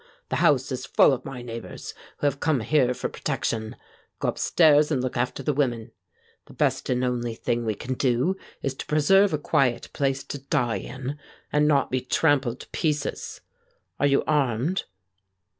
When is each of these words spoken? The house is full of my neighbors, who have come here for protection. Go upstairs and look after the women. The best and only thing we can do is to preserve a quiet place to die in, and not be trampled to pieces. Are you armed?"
The 0.29 0.37
house 0.37 0.71
is 0.71 0.87
full 0.87 1.13
of 1.13 1.25
my 1.25 1.43
neighbors, 1.43 1.93
who 2.17 2.25
have 2.25 2.39
come 2.39 2.61
here 2.61 2.91
for 2.95 3.07
protection. 3.07 3.75
Go 4.17 4.29
upstairs 4.29 4.89
and 4.89 4.99
look 4.99 5.15
after 5.15 5.43
the 5.43 5.53
women. 5.53 5.91
The 6.47 6.53
best 6.55 6.89
and 6.89 7.03
only 7.03 7.35
thing 7.35 7.65
we 7.65 7.75
can 7.75 7.93
do 7.93 8.35
is 8.63 8.73
to 8.73 8.87
preserve 8.87 9.31
a 9.31 9.37
quiet 9.37 9.89
place 9.93 10.23
to 10.23 10.39
die 10.39 10.77
in, 10.77 11.19
and 11.53 11.67
not 11.67 11.91
be 11.91 12.01
trampled 12.01 12.61
to 12.61 12.67
pieces. 12.69 13.41
Are 13.99 14.07
you 14.07 14.23
armed?" 14.25 14.85